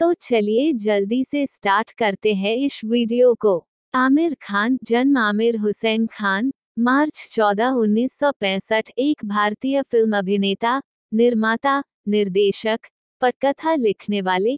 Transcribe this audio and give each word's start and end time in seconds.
तो 0.00 0.14
चलिए 0.14 0.72
जल्दी 0.72 1.24
से 1.24 1.46
स्टार्ट 1.46 1.92
करते 1.92 2.34
हैं 2.34 2.56
इस 2.56 2.80
वीडियो 2.84 3.34
को। 3.34 3.66
आमिर 3.94 4.36
खान, 4.42 4.78
जन्म 4.84 5.18
आमिर 5.18 5.56
हुसैन 5.56 6.06
खान, 6.06 6.52
मार्च 6.78 7.28
14 7.32 7.70
1965 7.70 8.90
एक 8.98 9.24
भारतीय 9.24 9.82
फ़िल्म 9.82 10.18
अभिनेता, 10.18 10.82
निर्माता, 11.14 11.82
निर्देशक, 12.08 12.80
पटकथा 13.20 13.74
लिखने 13.74 14.20
वाले 14.20 14.56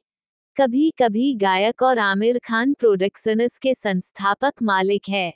कभी 0.57 0.91
कभी 0.99 1.35
गायक 1.35 1.83
और 1.83 1.99
आमिर 1.99 2.39
खान 2.39 2.75
प्रोडक्शंस 2.75 3.59
के 3.59 3.75
संस्थापक 3.75 4.53
मालिक 4.63 5.09
है। 5.09 5.33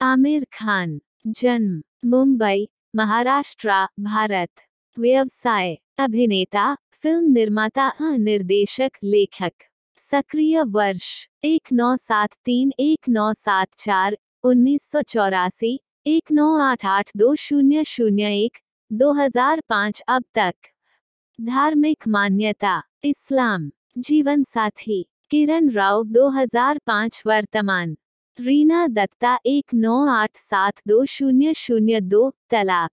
आमिर 0.00 0.46
खान, 0.52 1.00
जन्म, 1.26 1.82
मुंबई, 2.08 2.68
महाराष्ट्र, 2.96 3.86
भारत, 4.00 4.50
व्यवसाय, 4.98 5.78
अभिनेता 5.98 6.76
फ़िल्म 7.06 7.32
निर्माता 7.32 7.92
निर्देशक, 8.00 8.90
लेखक। 9.04 9.52
सक्रिय 9.98 10.62
वर्ष, 10.62 11.28
एक 11.44 11.62
नौ 11.72 11.96
सात 11.96 12.30
तीन, 12.44 12.72
एक 12.80 13.08
नौ 13.08 13.34
सात 13.34 13.68
चार, 13.78 14.16
उन्नीस 14.44 14.90
सौ 14.90 15.02
चौरासी, 15.02 15.80
एक 16.06 16.22
नौ 16.32 16.58
आठ 16.58 16.86
आठ 16.86 17.10
दो 17.16 17.34
शून्य 17.34 17.84
शून्य 17.84 18.22
एक, 18.44 18.58
दो 18.92 19.12
हज़ार 19.12 19.62
पाँच, 19.68 20.02
अब 20.08 20.24
तक। 20.34 20.54
धार्मिक 21.40 22.08
मान्यता, 22.08 22.82
इस्लाम 23.04 23.70
जीवन 23.98 24.42
साथी 24.44 25.06
किरण 25.30 25.70
राव 25.70 26.04
2005 26.04 27.22
वर्तमान। 27.26 27.96
रीना 28.40 28.86
दत्ता, 28.86 29.38
एक 29.46 29.64
नौ 29.74 30.06
आठ 30.06 30.36
सात 30.36 30.82
दो 30.88 31.04
शून्य 31.04 31.54
शून्य 31.54 32.00
दो, 32.00 32.30
तलाक। 32.50 32.92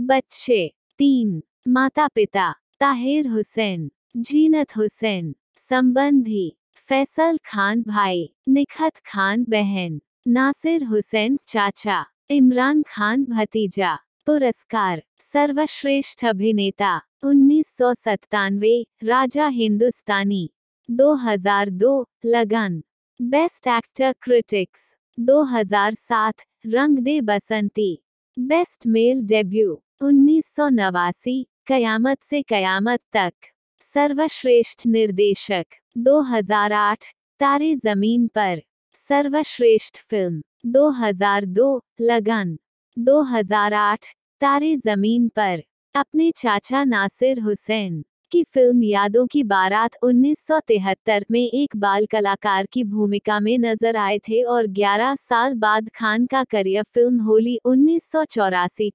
बच्चे, 0.00 0.74
तीन, 0.98 1.42
माता 1.68 2.08
पिता 2.08 2.54
ताहिर 2.80 3.26
हुसैन, 3.26 3.90
जीनत 4.16 4.76
हुसैन, 4.76 5.34
संबंधी, 5.56 6.56
फैसल 6.88 7.38
खान 7.46 7.82
भाई, 7.82 8.22
निखत 8.48 8.96
खान 9.06 9.44
बहन, 9.48 10.00
नासिर 10.28 10.84
हुसैन 10.84 11.38
चाचा, 11.46 12.04
इमरान 12.30 12.82
खान 12.82 13.24
भतीजा, 13.24 13.94
पुरस्कार, 14.26 15.02
सर्वश्रेष्ठ 15.20 16.24
अभिनेता, 16.24 16.94
उन्नीस 17.22 17.76
सौ 17.78 17.92
सत्तानवे, 17.94 18.74
राजा 19.04 19.46
हिंदुस्तानी 19.58 20.42
2002 20.88 21.94
लगन, 22.26 22.82
best 23.20 23.68
actor 23.68 24.14
critics 24.22 24.94
2007 25.18 26.46
Rang 26.66 26.98
De 26.98 27.20
Basanti, 27.20 27.92
best 28.36 28.86
male 28.86 29.22
debut, 29.26 29.80
उन्नीस 30.00 30.54
सौ 30.56 30.68
नवासी 30.68 31.46
कयामत 31.70 32.22
से 32.22 32.42
कयामत 32.42 33.00
तक। 33.12 33.32
सर्वश्रेष्ठ 33.80 34.86
निर्देशक। 34.86 35.66
2008 35.98 37.04
तारे 37.40 37.74
ज़मीन 37.74 38.28
पर। 38.28 38.62
सर्वश्रेष्ठ 38.94 39.96
फ़िल्म। 39.96 40.42
2002 40.66 41.82
लगन। 42.00 42.58
2008 42.98 44.06
तारे 44.40 44.76
ज़मीन 44.76 45.28
पर। 45.28 45.62
अपने 45.94 46.30
चाचा 46.30 46.84
नासिर 46.84 47.40
हुसैन। 47.40 48.04
की 48.32 48.42
फ़िल्म 48.44 48.82
यादों 48.82 49.26
की 49.26 49.42
बारात 49.44 49.96
1973 50.02 51.24
में 51.30 51.40
एक 51.40 51.76
बाल 51.76 52.06
कलाकार 52.06 52.66
की 52.72 52.84
भूमिका 52.84 53.38
में 53.40 53.56
नज़र 53.58 53.96
आए 53.96 54.18
थे 54.18 54.42
और 54.44 54.66
11 54.72 55.14
साल 55.16 55.54
बाद 55.56 55.88
खान 55.94 56.26
का 56.26 56.42
करियर 56.44 56.82
फ़िल्म 56.94 57.20
होली 57.20 57.58
उन्नीस 57.64 58.10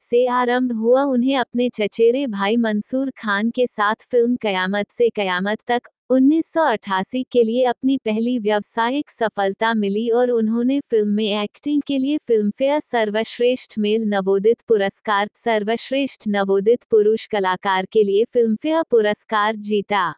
से 0.01 0.25
आरंभ 0.33 0.73
हुआ। 0.73 1.03
उन्हें 1.05 1.35
अपने 1.37 1.69
चचेरे 1.69 2.25
भाई 2.27 2.57
मंसूर 2.57 3.11
खान 3.17 3.49
के 3.51 3.67
साथ 3.67 4.07
फ़िल्म 4.11 4.35
कयामत 4.35 4.91
से 4.91 5.09
कयामत 5.09 5.59
तक 5.67 5.89
1988 6.09 7.23
के 7.31 7.43
लिए 7.43 7.63
अपनी 7.63 7.97
पहली 7.97 8.37
व्यावसायिक 8.39 9.11
सफलता 9.11 9.73
मिली 9.73 10.09
और 10.09 10.31
उन्होंने 10.31 10.79
फ़िल्म 10.79 11.07
में 11.07 11.43
एक्टिंग 11.43 11.81
के 11.87 11.97
लिए 11.97 12.17
फिल्मफेयर 12.17 12.79
सर्वश्रेष्ठ 12.79 13.79
मेल 13.79 14.03
नवोदित 14.05 14.61
पुरस्कार, 14.67 15.29
सर्वश्रेष्ठ 15.35 16.27
नवोदित 16.27 16.83
पुरुष 16.83 17.25
कलाकार 17.25 17.85
के 17.85 18.03
लिए 18.03 18.23
फिल्मफेयर 18.23 18.83
पुरस्कार 18.83 19.55
जीता। 19.55 20.13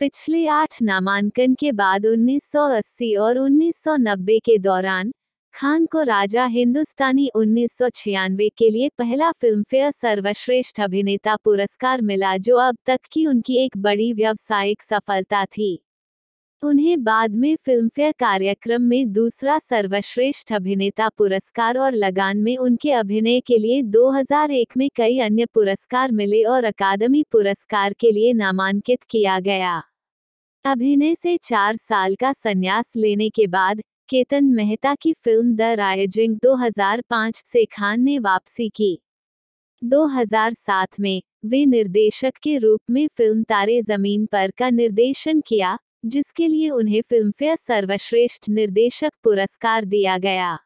पिछले 0.00 0.46
आठ 0.46 0.82
नामांकन 0.82 1.54
के 1.54 1.72
बाद 1.72 2.06
1980 2.06 3.14
और 3.16 3.38
1990 3.38 4.38
के 4.38 4.58
दौरान 4.58 5.12
खान 5.56 5.86
को 5.86 6.02
राजा 6.02 6.46
हिंदुस्तानी 6.46 7.30
उन्नीस 7.34 7.72
सौ 7.72 7.88
छियानवे 7.88 8.48
के 8.48 8.70
लिए 8.70 8.88
पहला 8.88 9.32
फिल्मफेयर 9.32 9.90
सर्वश्रेष्ठ 9.90 10.80
अभिनेता 10.80 11.36
पुरस्कार 11.36 12.02
मिला, 12.02 12.36
जो 12.36 12.56
अब 12.56 12.76
तक 12.86 13.00
की 13.12 13.26
उनकी 13.26 13.56
एक 13.56 13.76
बड़ी 13.76 14.12
व्यावसायिक 14.12 14.82
सफलता 14.82 15.44
थी। 15.44 15.82
उन्हें 16.62 17.04
बाद 17.04 17.34
में 17.34 17.56
फिल्मफेयर 17.56 18.12
कार्यक्रम 18.12 18.82
में 18.82 19.12
दूसरा 19.12 19.58
सर्वश्रेष्ठ 19.58 20.52
अभिनेता 20.52 21.08
पुरस्कार 21.08 21.78
और 21.78 21.94
लगान 21.94 22.38
में 22.38 22.56
उनके 22.56 22.92
अभिनय 22.92 23.40
के 23.40 23.58
लिए 23.58 23.82
2001 23.82 24.76
में 24.76 24.90
कई 24.96 25.18
अन्य 25.18 25.46
पुरस्कार 25.46 26.12
मिले 26.12 26.42
और 26.42 26.64
अकादमी 26.64 27.24
पुरस्कार 27.32 27.92
के 27.92 28.12
लिए 28.12 28.32
नामांकित 28.32 29.02
किया 29.02 29.40
गया। 29.40 29.82
अभिनय 30.64 31.14
से 31.14 31.36
चार 31.36 31.76
साल 31.76 32.14
का 32.14 32.32
संन्यास 32.32 32.92
लेने 32.96 33.30
के 33.30 33.46
बाद 33.46 33.82
केतन 34.08 34.44
मेहता 34.44 34.94
की 34.94 35.12
फ़िल्म 35.12 35.56
द 35.56 35.62
रायजिंग 35.62 36.36
2005 36.42 37.42
से 37.46 37.64
खान 37.64 38.00
ने 38.00 38.18
वापसी 38.18 38.68
की। 38.68 39.00
2007 39.84 41.00
में, 41.00 41.22
वे 41.44 41.66
निर्देशक 41.66 42.32
के 42.42 42.58
रूप 42.58 42.80
में 42.90 43.08
फ़िल्म 43.08 43.42
तारे 43.42 43.82
ज़मीन 43.82 44.26
पर 44.26 44.50
का 44.50 44.70
निर्देशन 44.70 45.40
किया, 45.40 45.78
जिसके 46.06 46.46
लिए 46.46 46.70
उन्हें 46.70 47.02
फिल्मफेयर 47.02 47.56
सर्वश्रेष्ठ 47.56 48.48
निर्देशक 48.48 49.10
पुरस्कार 49.24 49.84
दिया 49.84 50.18
गया। 50.18 50.58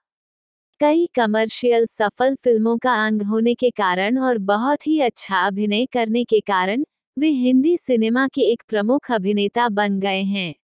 कई 0.81 1.07
कमर्शियल 1.15 1.87
सफल 1.87 2.35
फ़िल्मों 2.35 2.79
का 2.79 3.07
अंग 3.07 3.23
होने 3.23 3.55
के 3.55 3.71
कारण 3.71 4.19
और 4.19 4.39
बहुत 4.39 4.87
ही 4.87 5.01
अच्छा 5.01 5.47
अभिनय 5.47 5.87
करने 5.87 6.25
के 6.25 6.41
कारण, 6.41 6.85
वे 7.19 7.29
हिंदी 7.29 7.77
सिनेमा 7.77 8.29
के 8.29 8.41
एक 8.41 8.63
प्रमुख 8.69 9.13
अभिनेता 9.13 9.69
बन 9.69 10.01
गए 10.01 10.23
हैं। 10.23 10.55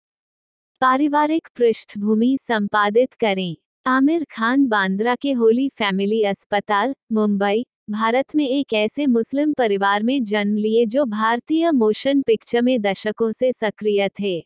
पारिवारिक 0.81 1.47
पृष्ठभूमि 1.55 2.37
संपादित 2.41 3.13
करें। 3.13 3.55
आमिर 3.85 4.25
खान 4.31 4.67
बांद्रा 4.67 5.15
के 5.15 5.31
होली 5.31 5.67
फैमिली 5.69 6.21
अस्पताल, 6.23 6.93
मुंबई, 7.13 7.63
भारत 7.89 8.35
में 8.35 8.47
एक 8.47 8.73
ऐसे 8.73 9.05
मुस्लिम 9.05 9.53
परिवार 9.53 10.03
में 10.03 10.23
जन्म 10.23 10.55
लिए 10.55 10.85
जो 10.85 11.05
भारतीय 11.05 11.71
मोशन 11.71 12.21
पिक्चर 12.21 12.61
में 12.61 12.81
दशकों 12.81 13.31
से 13.31 13.51
सक्रिय 13.53 14.09
थे। 14.19 14.37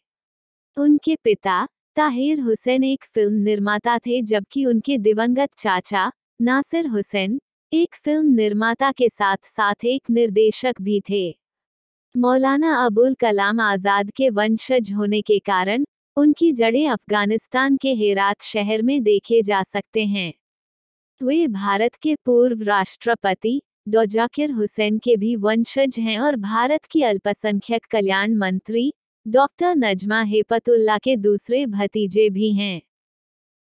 उनके 0.77 1.15
पिता, 1.15 1.67
ताहिर 1.95 2.39
हुसैन 2.39 2.83
एक 2.83 3.03
फ़िल्म 3.05 3.33
निर्माता 3.33 3.97
थे 3.97 4.21
जबकि 4.21 4.65
उनके 4.65 4.97
दिवंगत 4.97 5.49
चाचा, 5.57 6.11
नासिर 6.41 6.87
हुसैन, 6.87 7.39
एक 7.73 7.95
फ़िल्म 7.95 8.25
निर्माता 8.25 8.91
के 8.91 9.09
साथ 9.09 9.37
साथ 9.45 9.85
एक 9.85 10.09
निर्देशक 10.09 10.81
भी 10.81 11.01
थे। 11.09 11.37
मौलाना 12.15 12.75
अबुल 12.85 13.13
कलाम 13.13 13.59
आज़ाद 13.59 14.11
के 14.11 14.29
वंशज 14.29 14.93
होने 14.93 15.21
के 15.21 15.39
कारण 15.39 15.85
उनकी 16.17 16.51
जड़ें 16.51 16.87
अफ़गानिस्तान 16.87 17.77
के 17.77 17.93
हेरात 17.93 18.41
शहर 18.41 18.81
में 18.81 19.03
देखे 19.03 19.41
जा 19.41 19.63
सकते 19.63 20.05
हैं। 20.05 20.33
वे 21.21 21.47
भारत 21.47 21.95
के 21.95 22.15
पूर्व 22.15 22.63
राष्ट्रपति 22.63 23.61
डॉ 23.89 24.05
जाकिर 24.05 24.51
हुसैन 24.51 24.97
के 24.97 25.17
भी 25.17 25.35
वंशज 25.35 25.95
हैं 25.99 26.19
और 26.19 26.35
भारत 26.35 26.85
की 26.85 27.01
अल्पसंख्यक 27.01 27.85
कल्याण 27.85 28.35
मंत्री 28.35 28.93
डॉक्टर 29.27 29.75
नजमा 29.75 30.21
हेपतुल्ला 30.21 30.97
के 30.97 31.15
दूसरे 31.15 31.65
भतीजे 31.65 32.29
भी 32.29 32.51
हैं। 32.53 32.81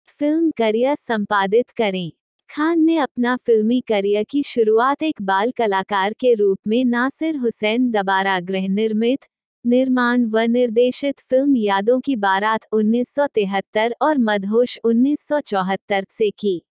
फ़िल्म 0.08 0.50
करियर 0.50 0.94
संपादित 0.94 1.70
करें। 1.70 2.12
खान 2.50 2.81
ने 2.81 2.96
अपना 2.96 3.37
फिल्मी 3.37 3.81
करियर 3.81 4.25
की 4.25 4.43
शुरुआत 4.43 5.03
एक 5.03 5.23
बाल 5.23 5.50
कलाकार 5.50 6.12
के 6.12 6.35
रूप 6.35 6.58
में 6.67 6.85
नासिर 6.85 7.37
हुसैन 7.37 7.91
दबारा 7.91 8.41
गृह 8.41 8.69
निर्मित 8.69 9.19
निर्माण 9.65 10.25
व 10.25 10.39
निर्देशित 10.39 11.21
फ़िल्म 11.21 11.57
यादों 11.57 12.01
की 12.01 12.17
बारात 12.17 12.61
1973 12.73 13.95
और 14.03 14.19
मधोश 14.19 14.79
1974 14.85 16.05
से 16.11 16.31
की। 16.31 16.62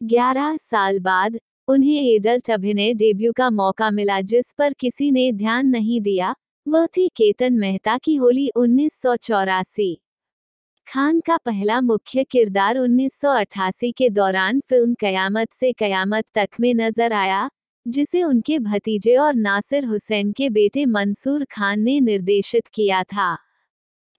11 0.00 0.56
साल 0.56 0.98
बाद, 0.98 1.38
उन्हें 1.68 2.14
एडल्ट 2.14 2.50
अभिनय 2.50 2.94
डेब्यू 2.94 3.32
का 3.32 3.50
मौका 3.50 3.90
मिला 3.90 4.20
जिस 4.20 4.52
पर 4.52 4.72
किसी 4.72 5.10
ने 5.10 5.32
ध्यान 5.32 5.66
नहीं 5.66 6.00
दिया, 6.00 6.34
वह 6.66 6.86
थी 6.86 7.08
केतन 7.08 7.54
मेहता 7.54 7.98
की 7.98 8.16
होली 8.16 8.48
उन्नीस 8.56 9.00
सौ 9.02 9.16
चौरासी। 9.16 9.96
खान 10.86 11.20
का 11.20 11.36
पहला 11.36 11.80
मुख्य 11.80 12.24
किरदार 12.24 12.76
1988 12.76 13.92
के 13.92 14.10
दौरान 14.10 14.60
फ़िल्म 14.60 14.94
कयामत 14.94 15.52
से 15.52 15.72
कयामत 15.72 16.24
तक 16.34 16.48
में 16.60 16.74
नज़र 16.74 17.12
आया 17.12 17.50
जिसे 17.86 18.22
उनके 18.22 18.58
भतीजे 18.58 19.16
और 19.16 19.34
नासिर 19.34 19.84
हुसैन 19.84 20.32
के 20.32 20.50
बेटे 20.50 20.86
मंसूर 20.86 21.44
खान 21.44 21.80
ने 21.80 22.00
निर्देशित 22.00 22.66
किया 22.66 23.02
था। 23.04 23.36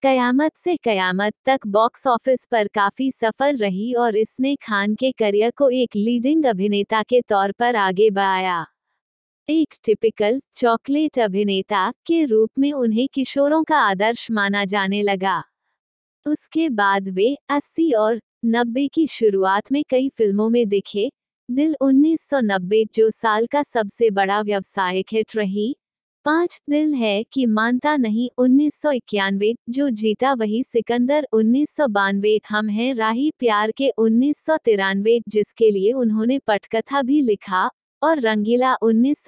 कयामत 0.04 0.56
से 0.58 0.75
कयामत 0.78 1.34
तक 1.46 1.68
बॉक्स 1.68 2.08
ऑफ़िस 2.08 2.46
पर 2.52 2.68
काफ़ी 2.68 3.12
सफल 3.12 3.58
रही 3.58 3.94
और 3.94 4.18
इसने 4.18 4.56
खान 4.56 4.96
के 4.96 5.12
करियर 5.12 5.52
को 5.52 5.69
एक 5.69 5.96
लीडिंग 5.96 6.46
अभिनेता 6.46 7.04
के 7.04 7.22
तौर 7.22 7.52
पर 7.52 7.75
आगे 7.75 8.10
बढ़ाया। 8.10 8.66
एक 9.50 9.74
टिपिकल 9.86 10.42
चॉकलेट 10.56 11.19
अभिनेता 11.19 11.92
के 12.06 12.25
रूप 12.25 12.50
में 12.60 12.72
उन्हें 12.74 13.08
किशोरों 13.14 13.64
का 13.64 13.78
आदर्श 13.78 14.31
माना 14.31 14.66
जाने 14.66 15.02
लगा। 15.02 15.44
उसके 16.25 16.69
बाद 16.69 17.10
वे 17.10 17.38
80 17.50 17.92
और 17.92 18.19
90 18.46 18.88
की 18.88 19.08
शुरुआत 19.08 19.72
में 19.72 19.84
कई 19.90 20.10
फ़िल्मों 20.10 20.50
में 20.50 20.68
दिखे 20.69 21.12
दिल 21.52 21.76
1990 21.82 22.86
जो 22.96 23.12
साल 23.12 23.46
का 23.46 23.64
सबसे 23.64 24.10
बड़ा 24.10 24.42
व्यवसायिक 24.42 25.06
हिट 25.12 25.36
रही। 25.36 25.76
पाँच 26.26 26.62
दिल 26.70 26.94
है 26.94 27.24
कि 27.24 27.46
मानता 27.46 27.98
नहीं, 27.98 28.30
उन्नीस 28.38 28.82
सौ 28.82 28.92
इक्यानवे, 28.92 29.56
जो 29.70 29.90
जीता 29.90 30.34
वही 30.34 30.64
सिकंदर, 30.64 31.28
उन्नीस 31.34 31.70
सौ 31.70 31.88
बानवे, 31.88 32.40
हम 32.50 32.70
हैं 32.70 32.96
राही 32.96 33.32
प्यार 33.40 33.72
के, 33.72 33.90
उन्नीस 33.90 34.38
सौ 34.46 34.58
तिरानवे, 34.58 35.22
जिसके 35.30 35.72
लिए 35.72 35.94
उन्होंने 35.94 36.40
पटकथा 36.40 37.02
भी 37.02 37.22
लिखा, 37.22 37.70
और 38.04 38.20
रंगीला, 38.20 38.76
उन्नीस 38.76 39.26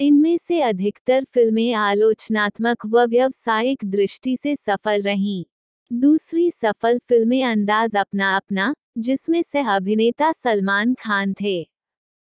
इनमें 0.00 0.38
से 0.38 0.60
अधिकतर 0.60 1.24
फ़िल्में 1.24 1.74
आलोचनात्मक 1.74 2.86
व 2.86 3.04
व्यावसायिक 3.04 3.78
दृष्टि 3.84 4.36
से 4.36 4.56
सफल 4.56 5.02
रहीं। 5.02 5.44
दूसरी 5.92 6.50
सफल 6.50 6.98
फ़िल्में 6.98 7.44
अंदाज 7.44 7.96
अपना 7.96 8.36
अपना, 8.36 8.74
जिसमें 8.98 9.42
सह 9.42 9.68
अभिनेता 9.76 10.32
सलमान 10.32 10.94
खान 10.94 11.34
थे। 11.40 11.66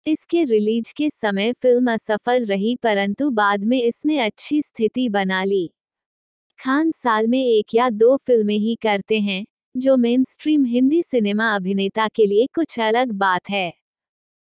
इसके 0.06 0.44
रिलीज़ 0.44 0.94
के 0.98 1.10
समय 1.10 1.54
फ़िल्म 1.54 1.94
असफल 1.94 2.46
रही, 2.46 2.76
परंतु 2.76 3.30
बाद 3.30 3.64
में 3.64 3.82
इसने 3.84 4.20
अच्छी 4.20 4.62
स्थिति 4.62 5.10
बना 5.10 5.44
ली। 5.44 5.70
खान 6.60 6.92
साल 6.92 7.28
में 7.28 7.44
एक 7.46 7.76
या 7.76 7.90
दो 7.90 8.18
फ़िल्में 8.18 8.58
ही 8.58 8.76
करते 8.76 9.20
हैं, 9.20 9.46
जो 9.78 9.98
मेन 9.98 10.24
स्ट्रीम 10.24 10.66
हिंदी 10.66 11.04
सिनेमा 11.04 11.56
अभिनेता 11.56 12.08
के 12.08 12.26
लिए 12.26 12.48
कुछ 12.56 12.80
अलग 12.80 13.12
बात 13.12 13.50
है। 13.50 13.83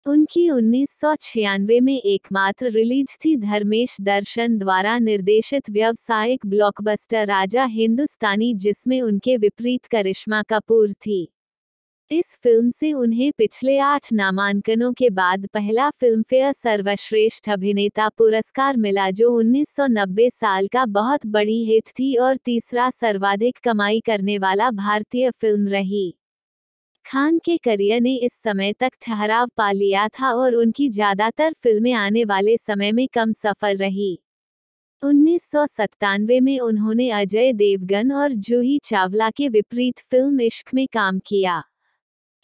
उनकी 0.09 0.51
उन्नीस 0.51 0.91
सौ 0.91 1.15
छियानवे 1.21 1.81
में 1.81 1.97
एकमात्र 1.97 2.67
रिलीज़ 2.67 3.17
थी 3.25 3.37
धर्मेश 3.37 3.97
दर्शन 4.01 4.59
द्वारा 4.59 4.99
निर्देशित 4.99 5.71
व्यावसायिक 5.71 6.47
ब्लॉकबस्टर 6.47 7.27
राजा 7.27 7.65
हिंदुस्तानी, 7.65 8.55
जिसमें 8.55 9.03
उनके 9.03 9.37
विपरीत 9.37 9.87
करिश्मा 9.87 10.43
कपूर 10.43 10.93
थी। 10.93 11.29
इस 12.11 12.35
फ़िल्म 12.43 12.71
से 12.71 12.93
उन्हें 12.93 13.33
पिछले 13.39 13.79
आठ 13.79 14.13
नामांकनों 14.13 14.93
के 14.93 15.11
बाद 15.11 15.47
पहला 15.47 15.91
फिल्मफेयर 15.91 16.53
सर्वश्रेष्ठ 16.53 17.51
अभिनेता 17.51 18.09
पुरस्कार 18.09 18.77
मिला, 18.77 19.11
जो 19.11 19.31
1990 19.41 20.31
साल 20.31 20.69
का 20.69 20.87
बहुत 20.87 21.27
बड़ी 21.27 21.65
हिट 21.65 21.89
थी 21.89 22.15
और 22.17 22.37
तीसरा 22.37 22.91
सर्वाधिक 22.91 23.59
कमाई 23.65 24.01
करने 24.01 24.39
वाला 24.39 24.71
भारतीय 24.71 25.31
फ़िल्म 25.31 25.69
रही। 25.69 26.15
खान 27.09 27.39
के 27.39 27.57
करियर 27.57 28.01
ने 28.01 28.15
इस 28.17 28.33
समय 28.35 28.73
तक 28.73 28.91
ठहराव 29.03 29.49
पा 29.57 29.71
लिया 29.73 30.07
था 30.09 30.33
और 30.33 30.55
उनकी 30.55 30.89
ज़्यादातर 30.89 31.53
फ़िल्में 31.53 31.93
आने 31.93 32.25
वाले 32.25 32.57
समय 32.57 32.93
में 32.93 33.07
कम 33.15 33.33
सफल 33.33 33.77
रही। 33.77 34.19
उन्नीस 35.03 35.51
सौ 35.51 35.67
सत्तानवे 35.67 36.41
में 36.41 36.59
उन्होंने 36.61 37.09
अजय 37.11 37.53
देवगन 37.53 38.13
और 38.13 38.33
जूही 38.33 38.79
चावला 38.85 39.31
के 39.31 39.49
विपरीत 39.49 39.99
फ़िल्म 40.01 40.41
इश्क 40.41 40.75
में 40.75 40.87
काम 40.93 41.19
किया, 41.27 41.63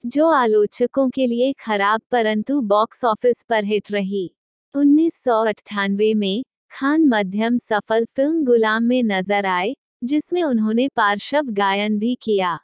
जो 0.04 0.28
आलोचकों 0.30 1.08
के 1.10 1.26
लिए 1.26 1.52
खराब 1.60 2.00
परंतु 2.10 2.60
बॉक्स 2.62 3.04
ऑफ़िस 3.04 3.44
पर 3.48 3.64
हिट 3.64 3.92
रही। 3.92 4.28
उन्नीस 4.74 5.22
सौ 5.24 5.44
अट्ठानवे 5.44 6.14
में 6.14 6.42
खान 6.72 7.08
मध्यम 7.08 7.58
सफल 7.60 8.04
फ़िल्म 8.06 8.44
गुलाम 8.44 8.82
में 8.82 9.02
नज़र 9.02 9.46
आए, 9.46 9.74
जिसमें 10.04 10.42
उन्होंने 10.42 10.88
पार्श्व 10.96 11.52
गायन 11.52 11.98
भी 11.98 12.18
किया। 12.22 12.58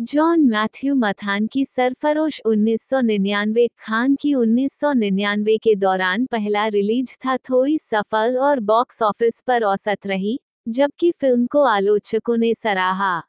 जॉन 0.00 0.40
मैथ्यू 0.40 0.94
मथान 0.94 1.46
की 1.46 1.64
सरफरोश 1.64 2.40
1999 2.46 3.68
खान 3.78 4.14
की 4.14 4.34
1999 4.34 5.58
के 5.58 5.74
दौरान 5.74 6.26
पहला 6.26 6.66
रिलीज़ 6.66 7.16
था 7.26 7.36
थोड़ी 7.36 7.78
सफल 7.78 8.38
और 8.38 8.60
बॉक्स 8.60 9.02
ऑफ़िस 9.02 9.42
पर 9.46 9.62
औसत 9.62 10.06
रही, 10.06 10.40
जबकि 10.68 11.10
फ़िल्म 11.10 11.46
को 11.46 11.62
आलोचकों 11.62 12.36
ने 12.36 12.54
सराहा। 12.54 13.22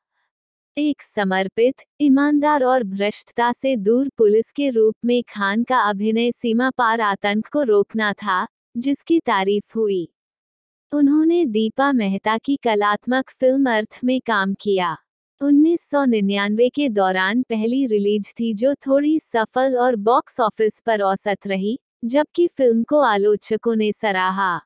एक 0.78 1.02
समर्पित, 1.02 1.76
ईमानदार 2.02 2.64
और 2.64 2.84
भ्रष्टता 2.84 3.54
से 3.54 3.76
दूर 3.76 4.10
पुलिस 4.18 4.52
के 4.52 4.70
रूप 4.70 4.96
में 5.06 5.24
खान 5.24 5.64
का 5.64 5.80
अभिनय 5.80 6.32
सीमा 6.32 6.70
पार 6.70 7.02
आतंक 7.02 7.48
को 7.48 7.64
रोकना 7.64 8.14
था, 8.14 8.48
जिसकी 8.78 9.20
तारीफ़ 9.20 9.74
हुई। 9.76 10.10
उन्होंने 10.94 11.46
दीपा 11.46 11.92
मेहता 11.92 12.38
की 12.38 12.56
कलात्मक 12.56 13.30
फ़िल्म 13.30 13.70
अर्थ 13.70 14.00
में 14.04 14.22
काम 14.22 14.54
किया। 14.54 14.98
1999 15.42 16.70
के 16.70 16.90
दौरान 16.90 17.44
पहली 17.44 17.86
रिलीज़ 17.86 18.34
थी 18.40 18.54
जो 18.54 18.74
थोड़ी 18.88 19.20
सफल 19.20 19.78
और 19.78 19.96
बॉक्स 19.96 20.40
ऑफ़िस 20.40 20.80
पर 20.86 21.02
औसत 21.02 21.48
रही, 21.48 21.80
जबकि 22.06 22.48
फ़िल्म 22.48 22.84
को 22.84 23.00
आलोचकों 23.00 23.76
ने 23.76 23.92
सराहा। 23.92 24.62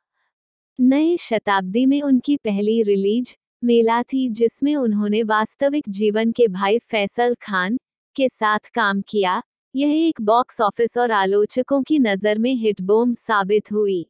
नए 0.79 1.17
शताब्दी 1.17 1.85
में 1.85 2.01
उनकी 2.01 2.37
पहली 2.37 2.83
रिलीज़, 2.83 3.35
मेला 3.63 4.03
थी 4.03 4.29
जिसमें 4.29 4.75
उन्होंने 4.75 5.23
वास्तविक 5.23 5.89
जीवन 5.89 6.31
के 6.31 6.47
भाई 6.47 6.79
फैसल 6.79 7.35
खान, 7.41 7.77
के 8.15 8.29
साथ 8.29 8.59
काम 8.73 9.01
किया, 9.01 9.41
यह 9.75 10.07
एक 10.07 10.21
बॉक्स 10.21 10.61
ऑफ़िस 10.61 10.97
और 10.97 11.11
आलोचकों 11.11 11.81
की 11.83 11.99
नज़र 11.99 12.37
में 12.37 12.53
हिट 12.55 12.81
बोम 12.81 13.13
साबित 13.13 13.71
हुई। 13.71 14.05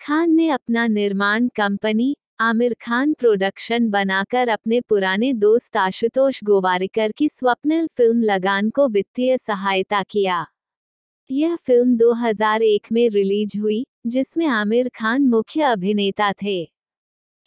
खान 0.00 0.30
ने 0.30 0.48
अपना 0.50 0.86
निर्माण 0.86 1.48
कंपनी 1.48 2.16
आमिर 2.40 2.74
खान 2.80 3.12
प्रोडक्शन 3.12 3.88
बनाकर 3.90 4.48
अपने 4.48 4.80
पुराने 4.80 5.32
दोस्त 5.32 5.76
आशुतोष 5.76 6.40
गोवारिकर 6.44 7.12
की 7.12 7.28
स्वप्निल 7.28 7.86
फ़िल्म 7.86 8.22
लगान 8.22 8.70
को 8.70 8.88
वित्तीय 8.88 9.36
सहायता 9.38 10.02
किया। 10.02 10.46
यह 11.30 11.56
फ़िल्म 11.56 11.96
2001 11.96 12.92
में 12.92 13.08
रिलीज़ 13.10 13.58
हुई, 13.58 13.86
जिसमें 14.06 14.46
आमिर 14.46 14.88
खान 14.94 15.22
मुख्य 15.22 15.62
अभिनेता 15.62 16.32
थे। 16.32 16.75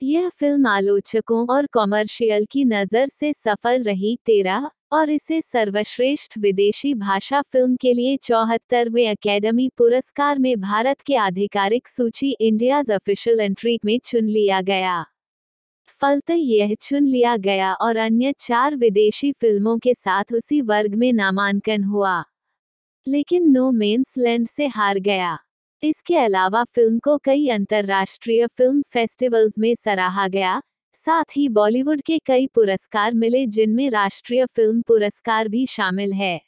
यह 0.01 0.28
फ़िल्म 0.30 0.68
आलोचकों 0.68 1.46
और 1.56 1.66
कॉमर्शियल 1.66 2.46
की 2.51 2.63
नज़र 2.66 3.07
से 3.10 3.31
सफल 3.34 3.84
रही 3.84 4.16
तेरह 4.25 4.69
और 4.92 5.10
इसे 5.10 5.42
सर्वश्रेष्ठ 5.42 6.38
विदेशी 6.38 6.94
भाषा 6.94 7.41
फ़िल्म 7.41 7.75
के 7.75 7.94
लिए 7.94 8.15
चौहत्तरवें 8.18 9.08
अकेडमी 9.10 9.70
पुरस्कार 9.77 10.39
में 10.39 10.56
भारत 10.62 11.01
के 11.01 11.15
आधिकारिक 11.15 11.88
सूची 11.88 12.32
इंडियाज 12.41 12.91
ऑफिशियल 12.91 13.39
एंट्री 13.39 13.77
में 13.86 13.98
चुन 14.06 14.25
लिया 14.25 14.62
गया। 14.62 15.03
फलत 16.01 16.29
यह 16.29 16.75
चुन 16.82 17.06
लिया 17.06 17.36
गया 17.38 17.74
और 17.74 17.98
अन्य 17.98 18.34
चार 18.39 18.75
विदेशी 18.75 19.32
फ़िल्मों 19.32 19.77
के 19.77 19.94
साथ 19.94 20.34
उसी 20.34 20.62
वर्ग 20.62 20.96
में 20.96 21.12
नामांकन 21.13 21.84
हुआ। 21.84 22.24
लेकिन 23.08 23.50
नो 23.51 23.72
मेन्स 23.72 24.13
लैंड 24.18 24.48
से 24.48 24.68
हार 24.68 25.00
गया। 25.00 25.38
इसके 25.83 26.15
अलावा 26.17 26.63
फ़िल्म 26.63 27.00
को 27.00 27.17
कई 27.17 27.48
अंतर्राष्ट्रीय 27.50 28.48
फ़िल्म 28.48 28.81
फेस्टिवल्स 28.81 29.59
में 29.59 29.75
सराहा 29.75 30.27
गया। 30.27 30.62
साथ 30.95 31.24
ही 31.38 31.50
बॉलीवुड 31.50 32.01
के 32.01 32.19
कई 32.19 32.48
पुरस्कार 32.48 33.13
मिले 33.13 33.45
जिनमें 33.48 33.89
राष्ट्रीय 33.89 34.45
फ़िल्म 34.45 34.81
पुरस्कार 34.81 35.48
भी 35.48 35.65
शामिल 35.67 36.13
है। 36.13 36.41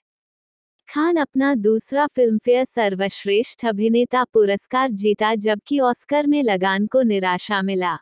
खान 0.89 1.15
अपना 1.15 1.55
दूसरा 1.55 2.07
फिल्मफेयर 2.07 2.65
सर्वश्रेष्ठ 2.65 3.65
अभिनेता 3.65 4.23
पुरस्कार 4.23 4.91
जीता 4.91 5.35
जबकि 5.35 5.79
ऑस्कर 5.79 6.27
में 6.27 6.43
लगान 6.43 6.87
को 6.87 7.01
निराशा 7.01 7.61
मिला। 7.61 7.95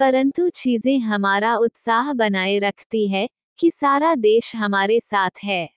परंतु 0.00 0.48
चीज़ें 0.48 0.98
हमारा 0.98 1.56
उत्साह 1.56 2.12
बनाए 2.12 2.58
रखती 2.58 3.08
है 3.08 3.28
कि 3.58 3.70
सारा 3.70 4.14
देश 4.14 4.56
हमारे 4.56 5.00
साथ 5.00 5.44
है। 5.44 5.75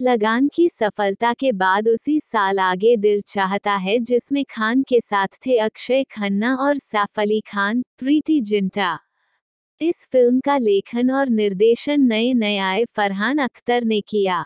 लगान 0.00 0.48
की 0.48 0.68
सफलता 0.68 1.32
के 1.32 1.52
बाद 1.52 1.88
उसी 1.88 2.20
साल 2.20 2.58
आगे 2.58 2.96
दिल 2.96 3.20
चाहता 3.20 3.74
है, 3.74 3.98
जिसमें 3.98 4.44
खान 4.44 4.82
के 4.82 5.00
साथ 5.00 5.26
थे 5.26 5.58
अक्षय 5.58 6.04
खन्ना 6.04 6.54
और 6.54 6.78
सैफ 6.78 7.20
अली 7.20 7.40
खान, 7.40 7.82
प्रीति 7.98 8.40
जिंटा। 8.40 8.98
इस 9.80 10.08
फ़िल्म 10.12 10.40
का 10.40 10.58
लेखन 10.58 11.10
और 11.10 11.28
निर्देशन 11.28 12.00
नए 12.00 12.34
नए 12.34 12.56
आए 12.56 12.84
फरहान 12.84 13.38
अख्तर 13.38 13.84
ने 13.84 14.00
किया। 14.00 14.44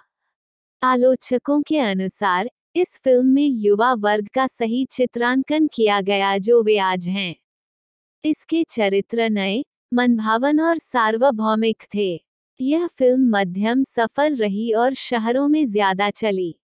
आलोचकों 0.83 1.63
के 1.63 1.79
अनुसार, 1.79 2.51
इस 2.77 3.01
फ़िल्म 3.05 3.27
में 3.27 3.47
युवा 3.47 3.95
वर्ग 3.95 4.29
का 4.35 4.47
सही 4.47 4.85
चित्रांकन 4.85 5.67
किया 5.67 6.01
गया 6.01 6.39
जो 6.39 6.63
वे 6.63 6.79
आज 6.79 7.09
हैं। 7.09 7.37
इसके 8.25 8.65
चरित्र 8.65 9.31
नए, 9.31 9.65
मनभावन 9.95 10.61
और 10.61 10.79
सार्वभौमिक 10.79 11.83
थे। 11.95 12.32
यह 12.61 12.87
फ़िल्म 12.89 13.29
मध्यम, 13.31 13.83
सफल 13.85 14.35
रही 14.37 14.73
और 14.73 14.95
शहरों 14.95 15.47
में 15.49 15.65
ज़्यादा 15.67 16.11
चली। 16.11 16.55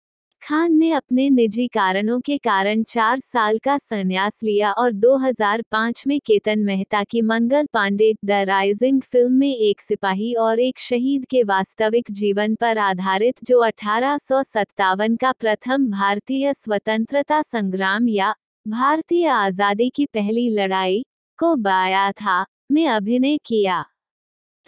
खान 0.42 0.72
ने 0.72 0.90
अपने 0.92 1.28
निजी 1.30 1.66
कारणों 1.68 2.18
के 2.20 2.36
कारण 2.38 2.82
चार 2.82 3.20
साल 3.20 3.58
का 3.58 3.76
संन्यास 3.78 4.40
लिया 4.44 4.70
और 4.72 4.92
2005 4.94 6.02
में 6.06 6.18
केतन 6.20 6.58
मेहता 6.58 7.02
की 7.04 7.22
Mangal 7.22 7.66
Pandey, 7.72 8.12
the 8.24 8.30
rising 8.48 9.00
film 9.02 9.32
में 9.32 9.54
एक 9.56 9.80
सिपाही 9.80 10.32
और 10.36 10.60
एक 10.60 10.78
शहीद 10.78 11.24
के 11.24 11.42
वास्तविक 11.44 12.10
जीवन 12.12 12.54
पर 12.54 12.78
आधारित, 12.78 13.44
जो 13.44 13.60
अठारह 13.60 14.16
सौ 14.18 14.42
सत्तावन 14.44 15.16
का 15.16 15.32
प्रथम 15.32 15.90
भारतीय 15.90 16.52
स्वतंत्रता 16.54 17.42
संग्राम 17.42 18.08
या 18.08 18.34
भारतीय 18.66 19.26
आज़ादी 19.28 19.90
की 19.90 20.06
पहली 20.06 20.48
लड़ाई 20.50 21.04
को 21.38 21.54
बाया 21.58 22.10
था, 22.12 22.44
में 22.72 22.86
अभिनय 22.88 23.38
किया। 23.46 23.84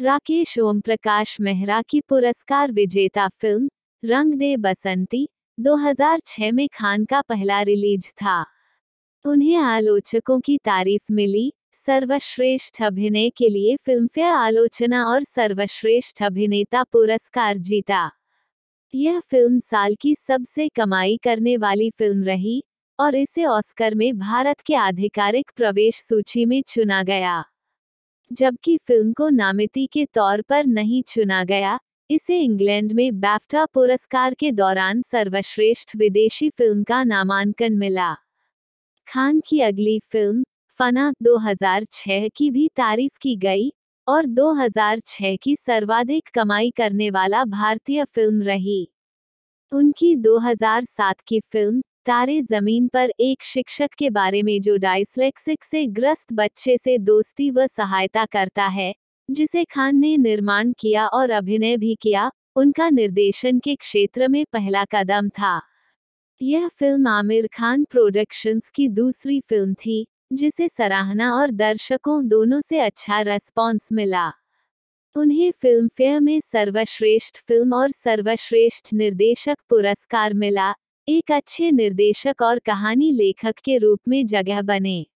राकेश 0.00 0.58
ओम 0.58 0.80
प्रकाश 0.80 1.36
मेहरा 1.40 1.82
की 1.82 2.00
पुरस्कार 2.00 2.72
विजेता 2.72 3.28
फ़िल्म, 3.28 3.68
रंग 4.04 4.34
दे 4.34 4.56
बसंती 4.56 5.28
2006 5.60 6.52
में 6.52 6.68
खान 6.68 7.04
का 7.04 7.20
पहला 7.20 7.62
रिलीज़ 7.62 8.12
था। 8.12 8.46
उन्हें 9.24 9.56
आलोचकों 9.56 10.40
की 10.40 10.58
तारीफ़ 10.58 11.12
मिली, 11.12 11.52
सर्वश्रेष्ठ 11.72 12.82
अभिनय 12.82 13.30
के 13.30 13.48
लिए 13.48 13.76
फिल्मफेयर 13.76 14.32
आलोचना 14.32 15.04
और 15.04 15.24
सर्वश्रेष्ठ 15.24 16.22
अभिनेता 16.22 16.82
पुरस्कार 16.82 17.56
जीता। 17.56 18.10
यह 18.94 19.20
फ़िल्म 19.20 19.58
साल 19.58 19.94
की 20.00 20.14
सबसे 20.14 20.68
कमाई 20.68 21.16
करने 21.16 21.56
वाली 21.56 21.90
फ़िल्म 21.90 22.24
रही, 22.24 22.64
और 23.00 23.14
इसे 23.14 23.44
ऑस्कर 23.44 23.94
में 23.94 24.18
भारत 24.18 24.60
के 24.60 24.74
आधिकारिक 24.74 25.50
प्रवेश 25.56 25.96
सूची 25.96 26.44
में 26.44 26.62
चुना 26.68 27.02
गया। 27.02 27.44
जबकि 28.32 28.76
फ़िल्म 28.78 29.12
को 29.12 29.28
नामिती 29.28 29.86
के 29.86 30.04
तौर 30.04 30.42
पर 30.42 30.66
नहीं 30.66 31.02
चुना 31.02 31.44
गया, 31.44 31.78
इसे 32.10 32.40
इंग्लैंड 32.40 32.92
में 32.92 33.20
बैफ्टा 33.20 33.64
पुरस्कार 33.66 34.34
के 34.34 34.52
दौरान 34.52 35.02
सर्वश्रेष्ठ 35.02 35.96
विदेशी 35.96 36.50
फ़िल्म 36.50 36.82
का 36.82 37.04
नामांकन 37.04 37.72
मिला। 37.72 38.14
खान 39.08 39.40
की 39.40 39.60
अगली 39.60 39.98
फ़िल्म, 39.98 40.44
फना 40.80 41.12
2006 41.22 42.28
की 42.36 42.50
भी 42.50 42.68
तारीफ़ 42.68 43.18
की 43.22 43.36
गई 43.36 43.72
और 44.08 44.26
2006 44.26 45.36
की 45.36 45.56
सर्वाधिक 45.56 46.28
कमाई 46.34 46.70
करने 46.70 47.10
वाला 47.10 47.44
भारतीय 47.44 48.04
फ़िल्म 48.04 48.42
रही। 48.42 48.88
उनकी 49.72 50.16
2007 50.16 51.20
की 51.20 51.40
फ़िल्म 51.40 51.82
तारे 52.06 52.40
ज़मीन 52.42 52.88
पर 52.88 53.10
एक 53.20 53.42
शिक्षक 53.42 53.90
के 53.98 54.10
बारे 54.10 54.42
में 54.42 54.60
जो 54.60 54.76
डायस्लेक्सिक 54.76 55.64
से 55.64 55.86
ग्रस्त 55.86 56.32
बच्चे 56.32 56.76
से 56.78 56.98
दोस्ती 56.98 57.50
व 57.50 57.66
सहायता 57.66 58.24
करता 58.26 58.66
है, 58.66 58.94
जिसे 59.28 59.64
खान 59.64 59.96
ने 59.96 60.16
निर्माण 60.16 60.72
किया 60.78 61.06
और 61.06 61.30
अभिनय 61.30 61.76
भी 61.76 61.94
किया, 62.02 62.30
उनका 62.56 62.88
निर्देशन 62.90 63.58
के 63.58 63.74
क्षेत्र 63.74 64.28
में 64.28 64.44
पहला 64.52 64.84
कदम 64.84 65.28
था। 65.28 65.60
यह 66.40 66.68
फ़िल्म 66.68 67.08
आमिर 67.08 67.48
खान 67.52 67.84
प्रोडक्शंस 67.84 68.70
की 68.70 68.88
दूसरी 68.88 69.40
फ़िल्म 69.40 69.74
थी, 69.74 70.06
जिसे 70.32 70.68
सराहना 70.68 71.32
और 71.34 71.50
दर्शकों 71.50 72.28
दोनों 72.28 72.60
से 72.60 72.80
अच्छा 72.80 73.20
रेस्पॉन्स 73.20 73.88
मिला। 73.92 74.32
उन्हें 75.16 75.50
फ़िल्म 75.52 75.88
फेयर 75.88 76.20
में 76.20 76.40
सर्वश्रेष्ठ 76.40 77.38
फ़िल्म 77.38 77.74
और 77.74 77.90
सर्वश्रेष्ठ 77.92 78.92
निर्देशक 78.94 79.56
पुरस्कार 79.68 80.34
मिला 80.34 80.74
एक 81.10 81.32
अच्छे 81.32 81.70
निर्देशक 81.70 82.42
और 82.42 82.58
कहानी 82.58 83.12
लेखक 83.12 83.54
के 83.64 83.78
रूप 83.78 84.00
में 84.08 84.26
जगह 84.26 84.62
बने। 84.62 85.06